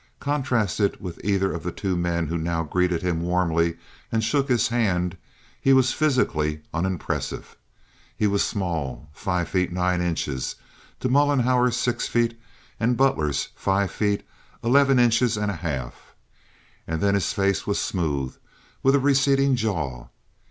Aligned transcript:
Contrasted 0.19 0.99
with 0.99 1.23
either 1.23 1.53
of 1.53 1.61
the 1.61 1.71
two 1.71 1.95
men 1.95 2.25
who 2.25 2.35
now 2.35 2.63
greeted 2.63 3.03
him 3.03 3.21
warmly 3.21 3.77
and 4.11 4.23
shook 4.23 4.49
his 4.49 4.69
hand, 4.69 5.15
he 5.61 5.73
was 5.73 5.93
physically 5.93 6.61
unimpressive. 6.73 7.55
He 8.17 8.25
was 8.25 8.43
small—five 8.43 9.47
feet 9.47 9.71
nine 9.71 10.01
inches, 10.01 10.55
to 11.01 11.07
Mollenhauer's 11.07 11.77
six 11.77 12.07
feet 12.07 12.35
and 12.79 12.97
Butler's 12.97 13.49
five 13.55 13.91
feet 13.91 14.25
eleven 14.63 14.97
inches 14.97 15.37
and 15.37 15.51
a 15.51 15.55
half, 15.57 16.15
and 16.87 16.99
then 16.99 17.13
his 17.13 17.31
face 17.31 17.67
was 17.67 17.79
smooth, 17.79 18.35
with 18.81 18.95
a 18.95 18.99
receding 18.99 19.55
jaw. 19.55 20.07